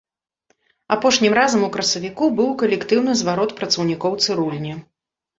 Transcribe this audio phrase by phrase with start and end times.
[0.93, 4.73] Апошнім разам у красавіку быў калектыўны зварот працаўнікоў цырульні.